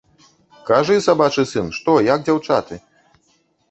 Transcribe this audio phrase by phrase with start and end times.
[0.69, 2.85] Кажы, сабачы сын, што, як дзяўчаты?!.